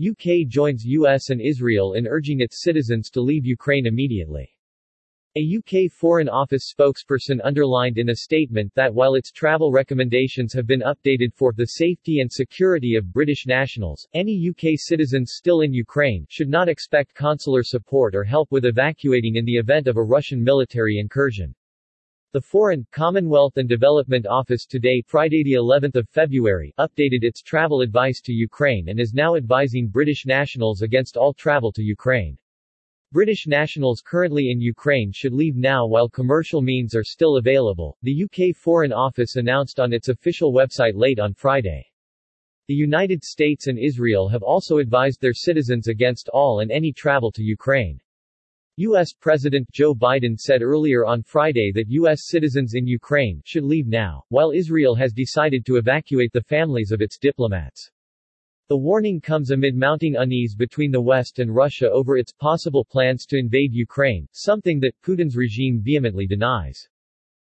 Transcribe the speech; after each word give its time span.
UK 0.00 0.48
joins 0.48 0.84
US 0.84 1.30
and 1.30 1.40
Israel 1.40 1.92
in 1.92 2.06
urging 2.06 2.40
its 2.40 2.62
citizens 2.62 3.10
to 3.10 3.20
leave 3.20 3.44
Ukraine 3.44 3.86
immediately. 3.86 4.50
A 5.34 5.56
UK 5.56 5.90
Foreign 5.90 6.28
Office 6.28 6.74
spokesperson 6.74 7.40
underlined 7.42 7.96
in 7.96 8.10
a 8.10 8.16
statement 8.16 8.70
that 8.74 8.92
while 8.92 9.14
its 9.14 9.30
travel 9.30 9.72
recommendations 9.72 10.52
have 10.52 10.66
been 10.66 10.82
updated 10.82 11.32
for 11.34 11.54
the 11.54 11.66
safety 11.66 12.20
and 12.20 12.30
security 12.30 12.96
of 12.96 13.12
British 13.12 13.46
nationals, 13.46 14.06
any 14.12 14.50
UK 14.50 14.72
citizens 14.76 15.32
still 15.36 15.62
in 15.62 15.72
Ukraine 15.72 16.26
should 16.28 16.48
not 16.50 16.68
expect 16.68 17.14
consular 17.14 17.62
support 17.62 18.14
or 18.14 18.24
help 18.24 18.52
with 18.52 18.66
evacuating 18.66 19.36
in 19.36 19.44
the 19.46 19.56
event 19.56 19.88
of 19.88 19.96
a 19.96 20.02
Russian 20.02 20.44
military 20.44 20.98
incursion. 20.98 21.54
The 22.34 22.40
Foreign, 22.40 22.86
Commonwealth 22.92 23.58
and 23.58 23.68
Development 23.68 24.26
Office 24.26 24.64
today 24.64 25.02
Friday 25.06 25.42
the 25.42 25.52
11th 25.52 25.96
of 25.96 26.08
February 26.08 26.72
updated 26.78 27.24
its 27.24 27.42
travel 27.42 27.82
advice 27.82 28.22
to 28.22 28.32
Ukraine 28.32 28.88
and 28.88 28.98
is 28.98 29.12
now 29.12 29.36
advising 29.36 29.86
British 29.86 30.24
nationals 30.24 30.80
against 30.80 31.18
all 31.18 31.34
travel 31.34 31.70
to 31.72 31.82
Ukraine. 31.82 32.38
British 33.12 33.46
nationals 33.46 34.00
currently 34.02 34.50
in 34.50 34.62
Ukraine 34.62 35.12
should 35.12 35.34
leave 35.34 35.56
now 35.56 35.86
while 35.86 36.08
commercial 36.08 36.62
means 36.62 36.94
are 36.94 37.04
still 37.04 37.36
available, 37.36 37.98
the 38.00 38.24
UK 38.24 38.56
Foreign 38.56 38.94
Office 38.94 39.36
announced 39.36 39.78
on 39.78 39.92
its 39.92 40.08
official 40.08 40.54
website 40.54 40.94
late 40.94 41.20
on 41.20 41.34
Friday. 41.34 41.84
The 42.66 42.74
United 42.74 43.22
States 43.22 43.66
and 43.66 43.78
Israel 43.78 44.26
have 44.30 44.42
also 44.42 44.78
advised 44.78 45.20
their 45.20 45.34
citizens 45.34 45.86
against 45.86 46.30
all 46.30 46.60
and 46.60 46.72
any 46.72 46.94
travel 46.94 47.30
to 47.32 47.42
Ukraine. 47.42 48.00
U.S. 48.76 49.12
President 49.12 49.70
Joe 49.70 49.94
Biden 49.94 50.38
said 50.38 50.62
earlier 50.62 51.04
on 51.04 51.22
Friday 51.22 51.72
that 51.74 51.90
U.S. 51.90 52.28
citizens 52.28 52.72
in 52.72 52.86
Ukraine 52.86 53.42
should 53.44 53.64
leave 53.64 53.86
now, 53.86 54.24
while 54.30 54.50
Israel 54.50 54.94
has 54.94 55.12
decided 55.12 55.66
to 55.66 55.76
evacuate 55.76 56.32
the 56.32 56.40
families 56.40 56.90
of 56.90 57.02
its 57.02 57.18
diplomats. 57.18 57.90
The 58.70 58.78
warning 58.78 59.20
comes 59.20 59.50
amid 59.50 59.76
mounting 59.76 60.16
unease 60.16 60.54
between 60.54 60.90
the 60.90 61.02
West 61.02 61.38
and 61.38 61.54
Russia 61.54 61.90
over 61.90 62.16
its 62.16 62.32
possible 62.32 62.86
plans 62.86 63.26
to 63.26 63.36
invade 63.36 63.74
Ukraine, 63.74 64.26
something 64.32 64.80
that 64.80 64.98
Putin's 65.02 65.36
regime 65.36 65.82
vehemently 65.82 66.26
denies. 66.26 66.88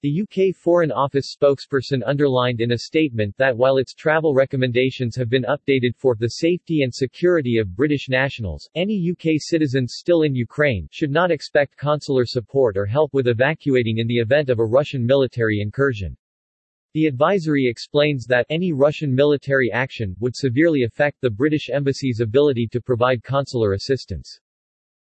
The 0.00 0.22
UK 0.22 0.54
Foreign 0.54 0.92
Office 0.92 1.36
spokesperson 1.36 2.04
underlined 2.06 2.60
in 2.60 2.70
a 2.70 2.78
statement 2.78 3.36
that 3.38 3.56
while 3.56 3.78
its 3.78 3.94
travel 3.94 4.32
recommendations 4.32 5.16
have 5.16 5.28
been 5.28 5.42
updated 5.42 5.96
for 5.96 6.14
the 6.14 6.28
safety 6.28 6.82
and 6.82 6.94
security 6.94 7.58
of 7.58 7.74
British 7.74 8.08
nationals, 8.08 8.70
any 8.76 9.10
UK 9.10 9.38
citizens 9.38 9.96
still 9.98 10.22
in 10.22 10.36
Ukraine 10.36 10.86
should 10.92 11.10
not 11.10 11.32
expect 11.32 11.76
consular 11.76 12.24
support 12.24 12.76
or 12.76 12.86
help 12.86 13.12
with 13.12 13.26
evacuating 13.26 13.98
in 13.98 14.06
the 14.06 14.20
event 14.20 14.50
of 14.50 14.60
a 14.60 14.64
Russian 14.64 15.04
military 15.04 15.60
incursion. 15.60 16.16
The 16.94 17.06
advisory 17.06 17.66
explains 17.66 18.24
that 18.26 18.46
any 18.50 18.72
Russian 18.72 19.12
military 19.12 19.72
action 19.72 20.14
would 20.20 20.36
severely 20.36 20.84
affect 20.84 21.20
the 21.20 21.30
British 21.30 21.70
Embassy's 21.70 22.20
ability 22.20 22.68
to 22.70 22.80
provide 22.80 23.24
consular 23.24 23.72
assistance. 23.72 24.38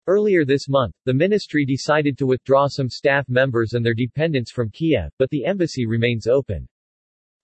Earlier 0.07 0.45
this 0.45 0.69
month, 0.69 0.95
the 1.07 1.15
ministry 1.15 1.65
decided 1.65 2.19
to 2.19 2.27
withdraw 2.27 2.67
some 2.69 2.91
staff 2.91 3.27
members 3.29 3.73
and 3.73 3.83
their 3.83 3.95
dependents 3.95 4.51
from 4.51 4.69
Kiev, 4.69 5.11
but 5.19 5.31
the 5.31 5.47
embassy 5.47 5.87
remains 5.87 6.27
open. 6.27 6.69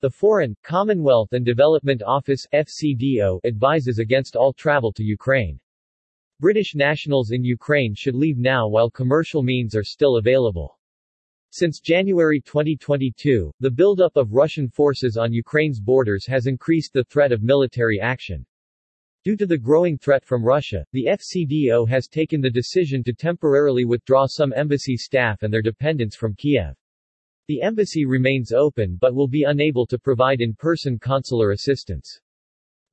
The 0.02 0.10
Foreign, 0.10 0.54
Commonwealth 0.62 1.32
and 1.32 1.44
Development 1.44 2.02
Office 2.02 2.46
FCDO 2.52 3.40
advises 3.44 3.98
against 3.98 4.36
all 4.36 4.52
travel 4.52 4.92
to 4.92 5.02
Ukraine. 5.02 5.58
British 6.38 6.74
nationals 6.74 7.30
in 7.30 7.44
Ukraine 7.44 7.94
should 7.94 8.14
leave 8.14 8.36
now 8.36 8.68
while 8.68 8.90
commercial 8.90 9.42
means 9.42 9.74
are 9.74 9.82
still 9.82 10.16
available. 10.16 10.78
Since 11.50 11.80
January 11.80 12.40
2022, 12.40 13.52
the 13.60 13.70
buildup 13.70 14.16
of 14.16 14.32
Russian 14.32 14.68
forces 14.68 15.16
on 15.16 15.32
Ukraine's 15.32 15.80
borders 15.80 16.26
has 16.26 16.46
increased 16.46 16.92
the 16.92 17.04
threat 17.04 17.32
of 17.32 17.42
military 17.42 18.00
action. 18.00 18.44
Due 19.22 19.36
to 19.36 19.44
the 19.44 19.58
growing 19.58 19.98
threat 19.98 20.24
from 20.24 20.42
Russia, 20.42 20.82
the 20.92 21.04
FCDO 21.04 21.86
has 21.86 22.08
taken 22.08 22.40
the 22.40 22.48
decision 22.48 23.04
to 23.04 23.12
temporarily 23.12 23.84
withdraw 23.84 24.24
some 24.26 24.54
embassy 24.56 24.96
staff 24.96 25.42
and 25.42 25.52
their 25.52 25.60
dependents 25.60 26.16
from 26.16 26.34
Kiev. 26.34 26.74
The 27.46 27.60
embassy 27.60 28.06
remains 28.06 28.50
open 28.50 28.96
but 28.98 29.14
will 29.14 29.28
be 29.28 29.44
unable 29.44 29.86
to 29.88 29.98
provide 29.98 30.40
in-person 30.40 30.98
consular 30.98 31.50
assistance. 31.50 32.18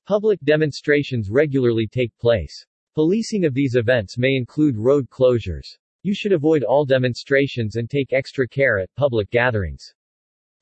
Public 0.07 0.39
demonstrations 0.45 1.29
regularly 1.29 1.85
take 1.85 2.17
place. 2.17 2.65
Policing 2.95 3.43
of 3.43 3.53
these 3.53 3.75
events 3.75 4.17
may 4.17 4.37
include 4.37 4.77
road 4.77 5.09
closures. 5.09 5.77
You 6.03 6.13
should 6.13 6.31
avoid 6.31 6.63
all 6.63 6.85
demonstrations 6.85 7.75
and 7.75 7.89
take 7.89 8.13
extra 8.13 8.47
care 8.47 8.79
at 8.79 8.95
public 8.95 9.29
gatherings. 9.31 9.93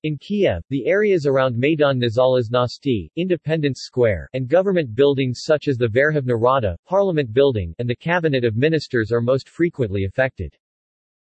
In 0.04 0.18
Kiev, 0.18 0.64
the 0.70 0.88
areas 0.88 1.28
around 1.28 1.56
Maidan 1.56 2.00
Nezalezhnosti, 2.00 3.12
Independence 3.16 3.82
Square, 3.82 4.30
and 4.34 4.48
government 4.48 4.96
buildings 4.96 5.42
such 5.44 5.68
as 5.68 5.78
the 5.78 5.88
Verkhovna 5.88 6.36
Rada, 6.42 6.76
Parliament 6.88 7.32
Building, 7.32 7.76
and 7.78 7.88
the 7.88 7.96
Cabinet 7.96 8.44
of 8.44 8.56
Ministers 8.56 9.12
are 9.12 9.22
most 9.22 9.48
frequently 9.48 10.06
affected. 10.06 10.58